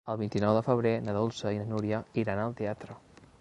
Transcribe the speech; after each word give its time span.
El 0.11 0.15
vint-i-nou 0.19 0.55
de 0.57 0.63
febrer 0.67 0.93
na 1.09 1.15
Dolça 1.17 1.53
i 1.57 1.61
na 1.61 1.67
Núria 1.75 2.01
iran 2.23 2.43
al 2.47 2.57
teatre. 2.63 2.99